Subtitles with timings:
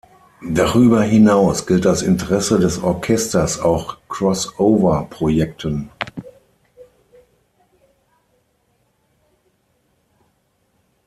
[0.49, 5.91] Darüber hinaus gilt das Interesse des Orchesters auch „Cross-over“-Projekten.